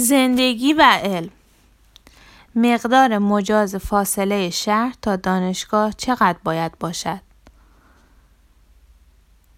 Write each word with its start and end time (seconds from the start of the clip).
زندگی 0.00 0.72
و 0.72 0.82
علم 1.02 1.30
مقدار 2.54 3.18
مجاز 3.18 3.76
فاصله 3.76 4.50
شهر 4.50 4.94
تا 5.02 5.16
دانشگاه 5.16 5.92
چقدر 5.92 6.38
باید 6.44 6.78
باشد؟ 6.78 7.20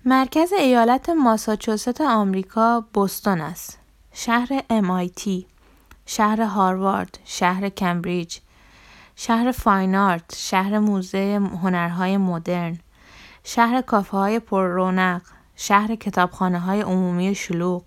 مرکز 0.04 0.52
ایالت 0.52 1.08
ماساچوست 1.08 2.00
آمریکا 2.00 2.84
بوستون 2.92 3.40
است. 3.40 3.78
شهر 4.12 4.62
MIT، 4.70 5.30
شهر 6.06 6.42
هاروارد، 6.42 7.18
شهر 7.24 7.68
کمبریج، 7.68 8.38
شهر 9.16 9.52
فاین 9.52 9.94
آرت، 9.94 10.34
شهر 10.36 10.78
موزه 10.78 11.40
هنرهای 11.62 12.16
مدرن، 12.16 12.78
شهر 13.44 13.80
کافه 13.80 14.16
های 14.16 14.38
پر 14.38 14.66
رونق، 14.66 15.22
شهر 15.56 15.94
کتابخانه 15.94 16.60
های 16.60 16.80
عمومی 16.80 17.34
شلوغ، 17.34 17.82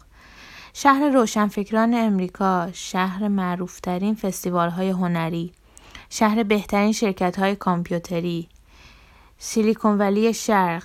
شهر 0.77 1.09
روشنفکران 1.09 1.93
امریکا، 1.93 2.69
شهر 2.73 3.27
معروفترین 3.27 4.15
فستیوال 4.15 4.69
های 4.69 4.89
هنری، 4.89 5.53
شهر 6.09 6.43
بهترین 6.43 6.91
شرکت 6.91 7.39
های 7.39 7.55
کامپیوتری، 7.55 8.49
سیلیکون 9.37 9.97
ولی 9.97 10.33
شرق. 10.33 10.83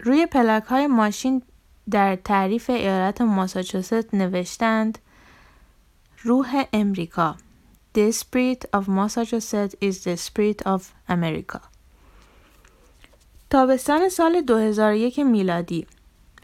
روی 0.00 0.26
پلاک 0.26 0.62
های 0.62 0.86
ماشین 0.86 1.42
در 1.90 2.16
تعریف 2.16 2.70
ایالت 2.70 3.20
ماساچوست 3.20 4.14
نوشتند 4.14 4.98
روح 6.22 6.64
امریکا 6.72 7.36
The 7.98 8.12
spirit 8.12 8.64
of 8.78 8.88
Massachusetts 8.88 9.74
is 9.80 10.04
the 10.04 10.16
spirit 10.16 10.66
of 10.66 10.82
America 11.08 11.60
تابستان 13.50 14.08
سال 14.08 14.40
2001 14.40 15.18
میلادی 15.18 15.86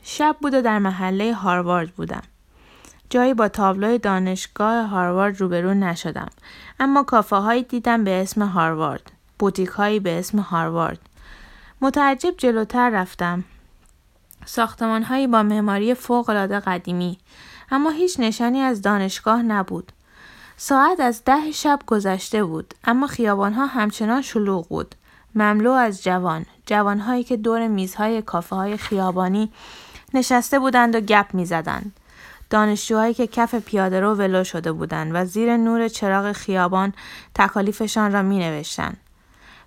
شب 0.02 0.36
بود 0.40 0.54
و 0.54 0.62
در 0.62 0.78
محله 0.78 1.34
هاروارد 1.34 1.90
بودم. 1.90 2.22
جایی 3.10 3.34
با 3.34 3.48
تابلوی 3.48 3.98
دانشگاه 3.98 4.86
هاروارد 4.86 5.40
روبرو 5.40 5.74
نشدم. 5.74 6.28
اما 6.80 7.02
کافه 7.02 7.36
هایی 7.36 7.62
دیدم 7.62 8.04
به 8.04 8.22
اسم 8.22 8.42
هاروارد. 8.42 9.12
بوتیک 9.38 9.68
هایی 9.68 10.00
به 10.00 10.18
اسم 10.18 10.38
هاروارد. 10.38 10.98
متعجب 11.80 12.34
جلوتر 12.36 12.90
رفتم. 12.90 13.44
ساختمان 14.44 15.02
هایی 15.02 15.26
با 15.26 15.42
معماری 15.42 15.94
فوق 15.94 16.30
العاده 16.30 16.60
قدیمی 16.60 17.18
اما 17.70 17.90
هیچ 17.90 18.20
نشانی 18.20 18.60
از 18.60 18.82
دانشگاه 18.82 19.42
نبود. 19.42 19.92
ساعت 20.56 21.00
از 21.00 21.24
ده 21.24 21.52
شب 21.52 21.78
گذشته 21.86 22.44
بود 22.44 22.74
اما 22.84 23.06
خیابان 23.06 23.52
ها 23.52 23.66
همچنان 23.66 24.22
شلوغ 24.22 24.68
بود. 24.68 24.94
مملو 25.34 25.70
از 25.70 26.02
جوان، 26.02 26.46
جوانهایی 26.66 27.24
که 27.24 27.36
دور 27.36 27.68
میزهای 27.68 28.22
کافه 28.22 28.56
های 28.56 28.76
خیابانی 28.76 29.52
نشسته 30.14 30.58
بودند 30.58 30.94
و 30.94 31.00
گپ 31.00 31.34
می 31.34 31.46
زدند. 31.46 31.92
دانشجوهایی 32.50 33.14
که 33.14 33.26
کف 33.26 33.54
پیاده 33.54 34.00
رو 34.00 34.14
ولو 34.14 34.44
شده 34.44 34.72
بودند 34.72 35.10
و 35.14 35.24
زیر 35.24 35.56
نور 35.56 35.88
چراغ 35.88 36.32
خیابان 36.32 36.92
تکالیفشان 37.34 38.12
را 38.12 38.22
می 38.22 38.38
نوشتن. 38.38 38.96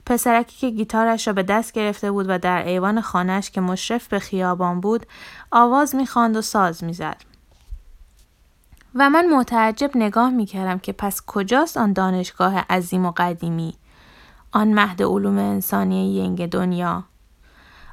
پسرکی 0.06 0.58
که 0.58 0.70
گیتارش 0.70 1.28
را 1.28 1.34
به 1.34 1.44
دست 1.44 1.74
گرفته 1.74 2.12
بود 2.12 2.26
و 2.30 2.38
در 2.38 2.68
ایوان 2.68 3.02
خانهش 3.02 3.50
که 3.50 3.62
مشرف 3.62 4.08
به 4.08 4.20
خیابان 4.20 4.82
بود 4.82 5.06
آواز 5.52 5.96
می‌خواند 5.96 6.38
و 6.38 6.42
ساز 6.42 6.84
می‌زد. 6.84 7.18
و 8.96 9.10
من 9.10 9.30
متعجب 9.30 9.92
نگاه 9.96 10.30
می 10.30 10.46
کردم 10.46 10.80
که 10.80 10.94
پس 10.94 11.22
کجاست 11.28 11.78
آن 11.78 11.94
دانشگاه 11.94 12.60
عظیم 12.60 13.06
و 13.06 13.14
قدیمی 13.18 13.74
آن 14.52 14.74
مهد 14.74 15.04
علوم 15.04 15.38
انسانی 15.38 16.16
ینگ 16.16 16.50
دنیا 16.50 17.04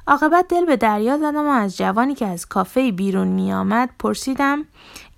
عاقبت 0.07 0.47
دل 0.47 0.65
به 0.65 0.77
دریا 0.77 1.17
زدم 1.17 1.47
و 1.47 1.49
از 1.49 1.77
جوانی 1.77 2.15
که 2.15 2.25
از 2.25 2.45
کافه 2.45 2.91
بیرون 2.91 3.27
می 3.27 3.53
آمد 3.53 3.89
پرسیدم 3.99 4.65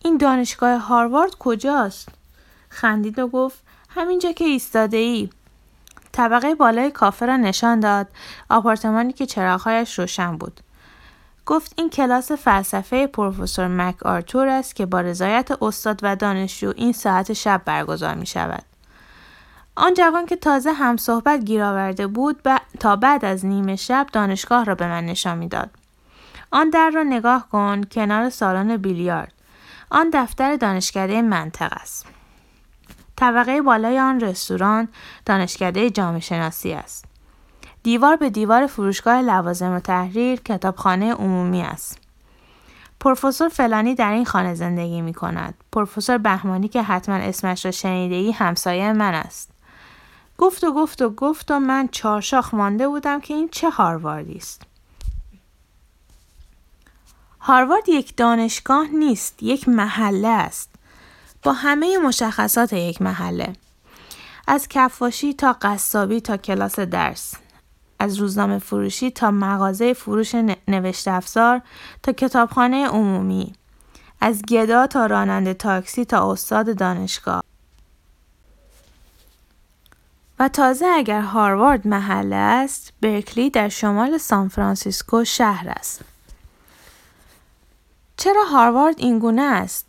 این 0.04 0.18
دانشگاه 0.18 0.78
هاروارد 0.78 1.36
کجاست؟ 1.36 2.10
خندید 2.70 3.20
و 3.20 3.28
گفت 3.28 3.64
همینجا 3.90 4.32
که 4.32 4.46
ایستاده 4.46 4.98
ای. 4.98 5.30
طبقه 6.12 6.56
بالای 6.56 6.92
کافه 6.92 7.26
را 7.26 7.38
نشان 7.38 7.80
داد 7.80 8.08
آپارتمانی 8.50 9.14
که 9.14 9.26
چراغهایش 9.26 10.00
روشن 10.00 10.38
بود. 10.38 10.62
گفت 11.46 11.74
این 11.78 11.90
کلاس 11.90 12.32
فلسفه 12.32 13.08
پروفسور 13.08 13.68
مک 13.68 14.04
آرتور 14.04 14.48
است 14.48 14.76
که 14.76 14.86
با 14.86 15.02
رضایت 15.02 15.52
استاد 15.62 16.00
و 16.04 16.16
دانشجو 16.16 16.74
این 16.76 16.94
ساعت 16.94 17.34
شب 17.34 17.62
برگزار 17.66 18.16
می 18.16 18.26
شود. 18.26 18.64
آن 19.78 19.94
جوان 19.94 20.26
که 20.26 20.36
تازه 20.36 20.74
هم 20.74 20.98
صحبت 20.98 21.46
گیر 21.46 21.64
آورده 21.64 22.08
بود 22.08 22.42
تا 22.80 22.96
بعد 22.96 23.26
از 23.26 23.46
نیمه 23.46 23.76
شب 23.76 24.08
دانشگاه 24.14 24.64
را 24.64 24.76
به 24.76 24.88
من 24.88 25.06
نشان 25.06 25.38
می‌داد. 25.38 25.70
آن 26.52 26.70
در 26.70 26.90
را 26.90 27.04
نگاه 27.04 27.50
کن 27.50 27.84
کنار 27.84 28.30
سالن 28.30 28.78
بیلیارد. 28.78 29.34
آن 29.90 30.10
دفتر 30.14 30.56
دانشکده 30.56 31.22
منطق 31.22 31.74
است. 31.82 32.06
طبقه 33.16 33.62
بالای 33.62 34.00
آن 34.00 34.20
رستوران 34.20 34.88
دانشکده 35.26 35.90
جامعه 35.90 36.20
شناسی 36.20 36.74
است. 36.74 37.06
دیوار 37.84 38.16
به 38.16 38.30
دیوار 38.30 38.68
فروشگاه 38.68 39.22
لوازم 39.22 39.72
و 39.72 39.80
تحریر 39.80 40.40
کتابخانه 40.40 41.14
عمومی 41.14 41.62
است. 41.62 42.00
پروفسور 43.00 43.50
فلانی 43.50 43.96
در 43.96 44.12
این 44.12 44.26
خانه 44.26 44.54
زندگی 44.54 45.02
می 45.02 45.14
کند. 45.14 45.54
پروفسور 45.72 46.18
بهمانی 46.18 46.68
که 46.68 46.82
حتما 46.82 47.16
اسمش 47.16 47.66
را 47.66 47.72
شنیده 47.72 48.16
ای 48.16 48.32
همسایه 48.32 48.94
من 48.94 49.14
است. 49.14 49.55
گفت 50.38 50.64
و 50.64 50.74
گفت 50.74 51.02
و 51.02 51.10
گفت 51.10 51.52
و 51.52 51.60
من 51.60 51.88
چارشاخ 51.92 52.54
مانده 52.54 52.88
بودم 52.88 53.22
که 53.22 53.34
این 53.34 53.50
چه 53.50 53.70
هارواردی 53.70 54.38
است. 54.38 54.62
هاروارد 57.40 57.90
یک 57.90 58.16
دانشگاه 58.18 58.88
نیست، 58.88 59.44
یک 59.44 59.70
محله 59.70 60.28
است. 60.28 60.70
با 61.44 61.54
همه 61.54 61.98
مشخصات 61.98 62.74
یک 62.74 63.02
محله. 63.02 63.54
از 64.48 64.68
کفاشی 64.68 65.34
تا 65.34 65.56
قصابی 65.62 66.22
تا 66.22 66.38
کلاس 66.38 66.80
درس. 66.80 67.34
از 68.00 68.18
روزنامه 68.18 68.60
فروشی 68.60 69.12
تا 69.12 69.32
مغازه 69.32 69.94
فروش 69.94 70.36
نوشته 70.68 71.12
افزار 71.12 71.62
تا 72.04 72.12
کتابخانه 72.12 72.88
عمومی. 72.88 73.54
از 74.22 74.42
گدا 74.42 74.88
تا 74.88 75.06
راننده 75.06 75.54
تاکسی 75.54 76.06
تا 76.06 76.32
استاد 76.32 76.78
دانشگاه. 76.78 77.44
و 80.40 80.48
تازه 80.48 80.86
اگر 80.86 81.22
هاروارد 81.22 81.88
محله 81.88 82.36
است، 82.36 82.94
برکلی 83.02 83.50
در 83.50 83.70
شمال 83.70 84.18
سانفرانسیسکو 84.18 85.24
شهر 85.24 85.70
است. 85.70 86.02
چرا 88.18 88.44
هاروارد 88.44 88.96
اینگونه 88.98 89.42
است؟ 89.42 89.86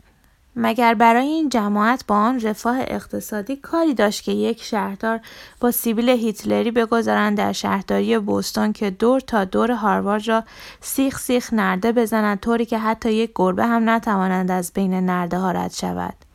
مگر 0.57 0.95
برای 0.95 1.27
این 1.27 1.49
جماعت 1.49 2.05
با 2.07 2.17
آن 2.17 2.41
رفاه 2.41 2.79
اقتصادی 2.81 3.57
کاری 3.57 3.95
داشت 3.95 4.25
که 4.25 4.33
یک 4.33 4.63
شهردار 4.63 5.21
با 5.61 5.71
سیبیل 5.71 6.09
هیتلری 6.09 6.71
بگذارند 6.71 7.39
در 7.39 7.53
شهرداری 7.53 8.19
بوستون 8.19 8.73
که 8.73 8.91
دور 8.91 9.21
تا 9.21 9.45
دور 9.45 9.71
هاروارد 9.71 10.29
را 10.29 10.45
سیخ 10.81 11.19
سیخ 11.19 11.53
نرده 11.53 11.93
بزنند 11.93 12.41
طوری 12.41 12.67
که 12.67 12.79
حتی 12.79 13.13
یک 13.13 13.31
گربه 13.35 13.67
هم 13.67 13.91
نتوانند 13.91 14.51
از 14.51 14.73
بین 14.73 14.95
نرده 14.95 15.39
ها 15.39 15.51
رد 15.51 15.73
شود. 15.73 16.26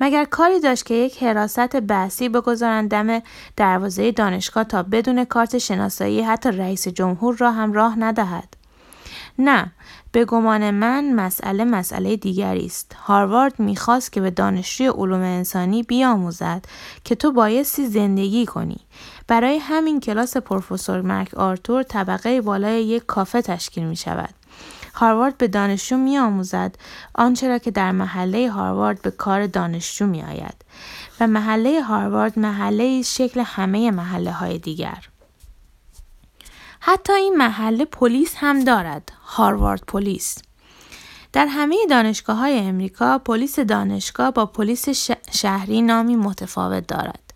مگر 0.00 0.24
کاری 0.24 0.60
داشت 0.60 0.86
که 0.86 0.94
یک 0.94 1.22
حراست 1.22 1.76
بحثی 1.80 2.28
بگذارند 2.28 2.90
دم 2.90 3.22
دروازه 3.56 4.12
دانشگاه 4.12 4.64
تا 4.64 4.82
بدون 4.82 5.24
کارت 5.24 5.58
شناسایی 5.58 6.22
حتی 6.22 6.50
رئیس 6.50 6.88
جمهور 6.88 7.36
را 7.36 7.52
هم 7.52 7.72
راه 7.72 7.98
ندهد؟ 7.98 8.54
نه 9.38 9.72
به 10.14 10.24
گمان 10.24 10.70
من 10.70 11.12
مسئله 11.12 11.64
مسئله 11.64 12.16
دیگری 12.16 12.66
است. 12.66 12.96
هاروارد 13.04 13.60
می‌خواست 13.60 14.12
که 14.12 14.20
به 14.20 14.30
دانشجوی 14.30 14.86
علوم 14.86 15.20
انسانی 15.20 15.82
بیاموزد 15.82 16.64
که 17.04 17.14
تو 17.14 17.32
بایستی 17.32 17.86
زندگی 17.86 18.46
کنی. 18.46 18.80
برای 19.28 19.58
همین 19.58 20.00
کلاس 20.00 20.36
پروفسور 20.36 21.00
مرک 21.00 21.34
آرتور 21.34 21.82
طبقه 21.82 22.40
بالای 22.40 22.84
یک 22.84 23.06
کافه 23.06 23.42
تشکیل 23.42 23.84
می 23.84 23.96
شود 23.96 24.34
هاروارد 24.94 25.38
به 25.38 25.48
دانشجو 25.48 25.96
می 25.96 26.18
آموزد 26.18 26.76
آنچه 27.14 27.48
را 27.48 27.58
که 27.58 27.70
در 27.70 27.92
محله 27.92 28.50
هاروارد 28.50 29.02
به 29.02 29.10
کار 29.10 29.46
دانشجو 29.46 30.06
می 30.06 30.22
آید 30.22 30.64
و 31.20 31.26
محله 31.26 31.82
هاروارد 31.82 32.38
محله 32.38 33.02
شکل 33.02 33.40
همه 33.46 33.90
محله 33.90 34.32
های 34.32 34.58
دیگر. 34.58 35.08
حتی 36.86 37.12
این 37.12 37.36
محله 37.36 37.84
پلیس 37.84 38.34
هم 38.36 38.64
دارد 38.64 39.12
هاروارد 39.24 39.82
پلیس. 39.86 40.38
در 41.32 41.46
همه 41.46 41.76
دانشگاه 41.90 42.36
های 42.36 42.58
امریکا 42.58 43.18
پلیس 43.18 43.58
دانشگاه 43.58 44.30
با 44.30 44.46
پلیس 44.46 44.88
شهری 45.32 45.82
نامی 45.82 46.16
متفاوت 46.16 46.86
دارد. 46.86 47.34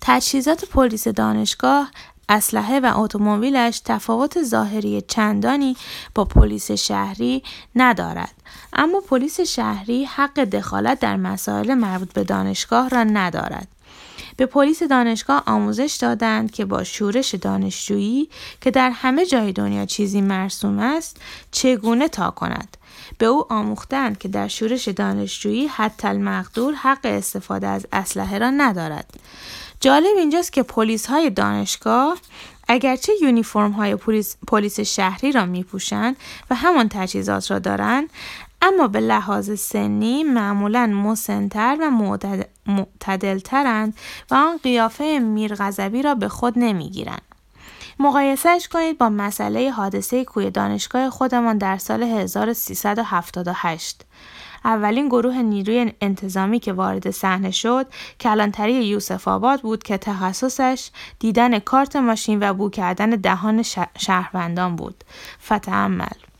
تجهیزات 0.00 0.64
پلیس 0.64 1.08
دانشگاه 1.08 1.90
اسلحه 2.28 2.80
و 2.80 2.92
اتومبیلش 2.96 3.80
تفاوت 3.84 4.42
ظاهری 4.42 5.02
چندانی 5.08 5.76
با 6.14 6.24
پلیس 6.24 6.70
شهری 6.70 7.42
ندارد. 7.76 8.34
اما 8.72 9.00
پلیس 9.00 9.40
شهری 9.40 10.04
حق 10.04 10.40
دخالت 10.40 11.00
در 11.00 11.16
مسائل 11.16 11.74
مربوط 11.74 12.12
به 12.12 12.24
دانشگاه 12.24 12.88
را 12.88 13.04
ندارد. 13.04 13.68
به 14.36 14.46
پلیس 14.46 14.82
دانشگاه 14.82 15.42
آموزش 15.46 15.98
دادند 16.00 16.50
که 16.50 16.64
با 16.64 16.84
شورش 16.84 17.34
دانشجویی 17.34 18.28
که 18.60 18.70
در 18.70 18.90
همه 18.90 19.26
جای 19.26 19.52
دنیا 19.52 19.86
چیزی 19.86 20.20
مرسوم 20.20 20.78
است 20.78 21.16
چگونه 21.50 22.08
تا 22.08 22.30
کند. 22.30 22.76
به 23.18 23.26
او 23.26 23.52
آموختند 23.52 24.18
که 24.18 24.28
در 24.28 24.48
شورش 24.48 24.88
دانشجویی 24.88 25.66
حتی 25.66 26.08
المقدور 26.08 26.74
حق 26.74 27.00
استفاده 27.04 27.66
از 27.66 27.86
اسلحه 27.92 28.38
را 28.38 28.50
ندارد. 28.50 29.10
جالب 29.80 30.16
اینجاست 30.16 30.52
که 30.52 30.62
پلیس 30.62 31.06
های 31.06 31.30
دانشگاه 31.30 32.18
اگرچه 32.68 33.12
یونیفرم 33.22 33.70
های 33.70 33.96
پلیس, 34.46 34.80
شهری 34.80 35.32
را 35.32 35.46
می 35.46 35.64
پوشند 35.64 36.16
و 36.50 36.54
همان 36.54 36.88
تجهیزات 36.88 37.50
را 37.50 37.58
دارند 37.58 38.10
اما 38.66 38.88
به 38.88 39.00
لحاظ 39.00 39.58
سنی 39.58 40.24
معمولا 40.24 40.86
مسنتر 40.86 41.76
و 41.80 41.90
معتدلترند 42.66 43.96
و 44.30 44.34
آن 44.34 44.56
قیافه 44.62 45.18
میرغضبی 45.18 46.02
را 46.02 46.14
به 46.14 46.28
خود 46.28 46.54
نمی‌گیرند. 46.56 47.22
مقایسهش 47.98 48.68
کنید 48.68 48.98
با 48.98 49.08
مسئله 49.08 49.70
حادثه 49.70 50.24
کوی 50.24 50.50
دانشگاه 50.50 51.10
خودمان 51.10 51.58
در 51.58 51.76
سال 51.76 52.02
1378. 52.02 54.02
اولین 54.64 55.08
گروه 55.08 55.42
نیروی 55.42 55.92
انتظامی 56.00 56.60
که 56.60 56.72
وارد 56.72 57.10
صحنه 57.10 57.50
شد 57.50 57.86
کلانتری 58.20 58.72
یوسف 58.72 59.28
آباد 59.28 59.60
بود 59.60 59.82
که 59.82 59.98
تخصصش 59.98 60.90
دیدن 61.18 61.58
کارت 61.58 61.96
ماشین 61.96 62.42
و 62.42 62.54
بو 62.54 62.70
کردن 62.70 63.10
دهان 63.10 63.64
شهروندان 63.98 64.76
بود. 64.76 65.04
فتعمل 65.44 66.33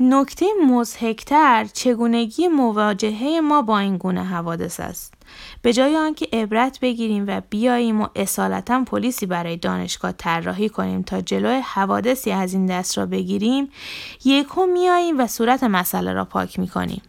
نکته 0.00 0.46
مزهکتر 0.66 1.64
چگونگی 1.72 2.48
مواجهه 2.48 3.40
ما 3.40 3.62
با 3.62 3.78
این 3.78 3.96
گونه 3.96 4.24
حوادث 4.24 4.80
است. 4.80 5.14
به 5.62 5.72
جای 5.72 5.96
آنکه 5.96 6.28
عبرت 6.32 6.80
بگیریم 6.80 7.24
و 7.26 7.40
بیاییم 7.50 8.00
و 8.00 8.08
اصالتا 8.16 8.84
پلیسی 8.84 9.26
برای 9.26 9.56
دانشگاه 9.56 10.12
طراحی 10.12 10.68
کنیم 10.68 11.02
تا 11.02 11.20
جلوی 11.20 11.60
حوادثی 11.60 12.30
از 12.30 12.54
این 12.54 12.66
دست 12.66 12.98
را 12.98 13.06
بگیریم 13.06 13.68
یکو 14.24 14.66
میاییم 14.66 15.20
و 15.20 15.26
صورت 15.26 15.64
مسئله 15.64 16.12
را 16.12 16.24
پاک 16.24 16.58
می‌کنیم 16.58 17.02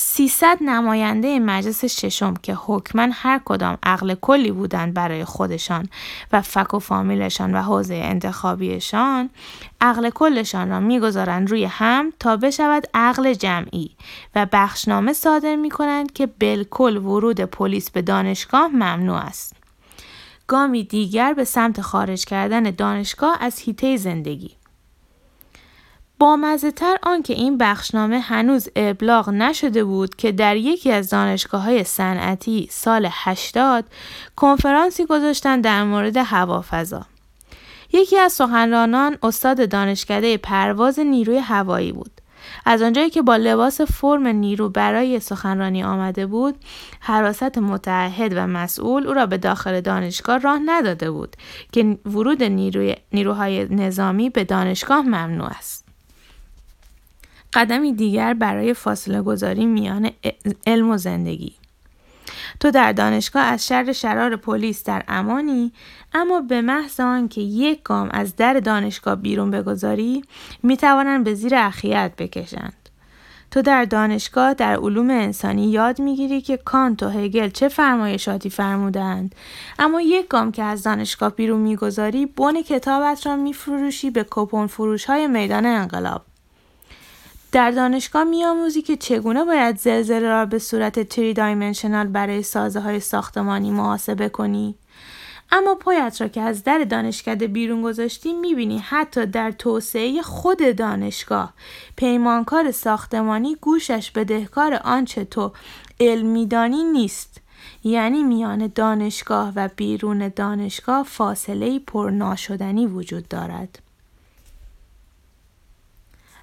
300 0.00 0.58
نماینده 0.60 1.38
مجلس 1.38 1.84
ششم 1.84 2.34
که 2.34 2.54
حکما 2.54 3.08
هر 3.12 3.40
کدام 3.44 3.78
عقل 3.82 4.14
کلی 4.14 4.50
بودند 4.50 4.94
برای 4.94 5.24
خودشان 5.24 5.88
و 6.32 6.42
فک 6.42 6.74
و 6.74 6.78
فامیلشان 6.78 7.54
و 7.54 7.62
حوزه 7.62 7.94
انتخابیشان 7.94 9.30
عقل 9.80 10.10
کلشان 10.10 10.70
را 10.70 10.80
می‌گذارند 10.80 11.50
روی 11.50 11.64
هم 11.64 12.12
تا 12.18 12.36
بشود 12.36 12.86
عقل 12.94 13.34
جمعی 13.34 13.90
و 14.34 14.46
بخشنامه 14.52 15.12
صادر 15.12 15.56
می 15.56 15.70
کنند 15.70 16.12
که 16.12 16.26
بالکل 16.26 16.96
ورود 16.96 17.40
پلیس 17.40 17.90
به 17.90 18.02
دانشگاه 18.02 18.68
ممنوع 18.68 19.18
است. 19.18 19.56
گامی 20.46 20.84
دیگر 20.84 21.34
به 21.34 21.44
سمت 21.44 21.80
خارج 21.80 22.24
کردن 22.24 22.62
دانشگاه 22.62 23.36
از 23.40 23.58
هیته 23.58 23.96
زندگی 23.96 24.57
با 26.18 26.56
تر 26.76 26.96
آنکه 27.02 27.32
این 27.34 27.58
بخشنامه 27.58 28.20
هنوز 28.20 28.68
ابلاغ 28.76 29.30
نشده 29.30 29.84
بود 29.84 30.14
که 30.14 30.32
در 30.32 30.56
یکی 30.56 30.92
از 30.92 31.10
دانشگاه 31.10 31.62
های 31.62 31.84
صنعتی 31.84 32.68
سال 32.70 33.08
80 33.12 33.84
کنفرانسی 34.36 35.06
گذاشتن 35.06 35.60
در 35.60 35.84
مورد 35.84 36.16
هوافضا. 36.16 37.02
یکی 37.92 38.18
از 38.18 38.32
سخنرانان 38.32 39.18
استاد 39.22 39.70
دانشکده 39.70 40.36
پرواز 40.36 40.98
نیروی 40.98 41.38
هوایی 41.38 41.92
بود. 41.92 42.10
از 42.66 42.82
آنجایی 42.82 43.10
که 43.10 43.22
با 43.22 43.36
لباس 43.36 43.80
فرم 43.80 44.26
نیرو 44.26 44.68
برای 44.68 45.20
سخنرانی 45.20 45.84
آمده 45.84 46.26
بود، 46.26 46.54
حراست 47.00 47.58
متعهد 47.58 48.32
و 48.36 48.46
مسئول 48.46 49.06
او 49.06 49.14
را 49.14 49.26
به 49.26 49.38
داخل 49.38 49.80
دانشگاه 49.80 50.38
راه 50.38 50.60
نداده 50.64 51.10
بود 51.10 51.36
که 51.72 51.98
ورود 52.06 52.42
نیروی 52.42 52.96
نیروهای 53.12 53.64
نظامی 53.64 54.30
به 54.30 54.44
دانشگاه 54.44 55.02
ممنوع 55.02 55.46
است. 55.46 55.87
قدمی 57.54 57.92
دیگر 57.92 58.34
برای 58.34 58.74
فاصله 58.74 59.22
گذاری 59.22 59.66
میان 59.66 60.10
علم 60.66 60.90
و 60.90 60.96
زندگی. 60.96 61.54
تو 62.60 62.70
در 62.70 62.92
دانشگاه 62.92 63.42
از 63.42 63.66
شر 63.66 63.92
شرار 63.92 64.36
پلیس 64.36 64.84
در 64.84 65.04
امانی 65.08 65.72
اما 66.12 66.40
به 66.40 66.62
محض 66.62 67.00
آنکه 67.00 67.40
یک 67.40 67.82
گام 67.82 68.08
از 68.12 68.36
در 68.36 68.54
دانشگاه 68.54 69.14
بیرون 69.14 69.50
بگذاری 69.50 70.22
می 70.62 70.76
توانند 70.76 71.24
به 71.24 71.34
زیر 71.34 71.54
اخیت 71.54 72.12
بکشند. 72.18 72.72
تو 73.50 73.62
در 73.62 73.84
دانشگاه 73.84 74.54
در 74.54 74.76
علوم 74.76 75.10
انسانی 75.10 75.70
یاد 75.70 76.00
می‌گیری 76.00 76.40
که 76.40 76.56
کانت 76.56 77.02
و 77.02 77.08
هگل 77.08 77.48
چه 77.48 77.68
فرمایشاتی 77.68 78.50
فرمودند 78.50 79.34
اما 79.78 80.00
یک 80.00 80.28
گام 80.28 80.52
که 80.52 80.62
از 80.62 80.82
دانشگاه 80.82 81.30
بیرون 81.34 81.60
می‌گذاری 81.60 82.26
بن 82.26 82.62
کتابت 82.62 83.26
را 83.26 83.36
میفروشی 83.36 84.10
به 84.10 84.26
کپون 84.30 84.66
فروش 84.66 85.04
های 85.04 85.26
میدان 85.26 85.66
انقلاب. 85.66 86.27
در 87.52 87.70
دانشگاه 87.70 88.24
میآموزی 88.24 88.82
که 88.82 88.96
چگونه 88.96 89.44
باید 89.44 89.78
زلزله 89.78 90.28
را 90.28 90.46
به 90.46 90.58
صورت 90.58 91.00
تری 91.00 91.34
دایمنشنال 91.34 92.06
برای 92.06 92.42
سازه 92.42 92.80
های 92.80 93.00
ساختمانی 93.00 93.70
محاسبه 93.70 94.28
کنی. 94.28 94.74
اما 95.52 95.74
پایت 95.74 96.20
را 96.20 96.28
که 96.28 96.40
از 96.40 96.64
در 96.64 96.84
دانشکده 96.84 97.46
بیرون 97.46 97.82
گذاشتی 97.82 98.32
می‌بینی 98.32 98.78
حتی 98.78 99.26
در 99.26 99.50
توسعه 99.50 100.22
خود 100.22 100.76
دانشگاه 100.76 101.52
پیمانکار 101.96 102.70
ساختمانی 102.70 103.56
گوشش 103.60 104.10
بدهکار 104.10 104.80
آنچه 104.84 105.24
تو 105.24 105.52
علمیدانی 106.00 106.84
نیست. 106.84 107.40
یعنی 107.84 108.22
میان 108.22 108.72
دانشگاه 108.74 109.52
و 109.56 109.68
بیرون 109.76 110.28
دانشگاه 110.28 111.02
فاصله 111.02 111.78
پرناشدنی 111.78 112.86
وجود 112.86 113.28
دارد. 113.28 113.87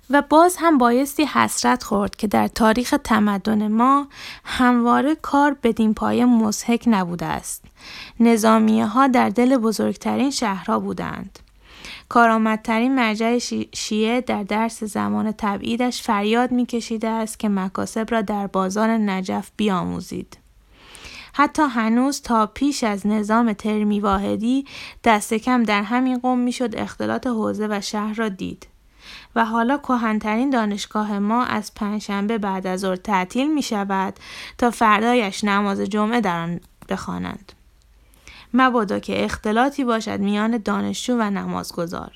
و 0.09 0.21
باز 0.21 0.55
هم 0.59 0.77
بایستی 0.77 1.25
حسرت 1.25 1.83
خورد 1.83 2.15
که 2.15 2.27
در 2.27 2.47
تاریخ 2.47 2.95
تمدن 3.03 3.67
ما 3.67 4.07
همواره 4.43 5.15
کار 5.15 5.57
بدین 5.63 5.93
پایه 5.93 6.25
مزهک 6.25 6.83
نبوده 6.87 7.25
است. 7.25 7.63
نظامیه 8.19 8.85
ها 8.85 9.07
در 9.07 9.29
دل 9.29 9.57
بزرگترین 9.57 10.31
شهرها 10.31 10.79
بودند. 10.79 11.39
کارآمدترین 12.09 12.95
مرجع 12.95 13.37
شیعه 13.73 14.21
در 14.21 14.43
درس 14.43 14.83
زمان 14.83 15.31
تبعیدش 15.37 16.01
فریاد 16.01 16.51
میکشیده 16.51 17.07
است 17.07 17.39
که 17.39 17.49
مکاسب 17.49 18.07
را 18.11 18.21
در 18.21 18.47
بازار 18.47 18.89
نجف 18.89 19.51
بیاموزید. 19.57 20.37
حتی 21.33 21.63
هنوز 21.63 22.21
تا 22.21 22.45
پیش 22.45 22.83
از 22.83 23.07
نظام 23.07 23.53
ترمی 23.53 23.99
واحدی 23.99 24.65
دست 25.03 25.33
کم 25.33 25.63
در 25.63 25.83
همین 25.83 26.19
قوم 26.19 26.39
می‌شد 26.39 26.75
اختلاط 26.75 27.27
حوزه 27.27 27.67
و 27.71 27.81
شهر 27.81 28.13
را 28.13 28.29
دید. 28.29 28.67
و 29.35 29.45
حالا 29.45 29.77
کهنترین 29.77 30.49
دانشگاه 30.49 31.19
ما 31.19 31.43
از 31.43 31.73
پنجشنبه 31.73 32.37
بعد 32.37 32.67
از 32.67 32.79
ظهر 32.79 32.95
تعطیل 32.95 33.53
می 33.53 33.61
شود 33.61 34.13
تا 34.57 34.71
فردایش 34.71 35.43
نماز 35.43 35.79
جمعه 35.79 36.21
در 36.21 36.39
آن 36.39 36.59
بخوانند. 36.89 37.51
مبادا 38.53 38.99
که 38.99 39.25
اختلاطی 39.25 39.83
باشد 39.83 40.19
میان 40.19 40.57
دانشجو 40.57 41.17
و 41.19 41.29
نمازگزار. 41.29 42.11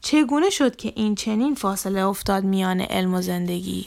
چگونه 0.00 0.50
شد 0.50 0.76
که 0.76 0.92
این 0.96 1.14
چنین 1.14 1.54
فاصله 1.54 2.06
افتاد 2.06 2.44
میان 2.44 2.80
علم 2.80 3.14
و 3.14 3.22
زندگی؟ 3.22 3.86